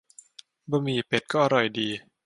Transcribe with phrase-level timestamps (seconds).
[0.69, 1.87] บะหมี่เป็ดก็อร่อยดี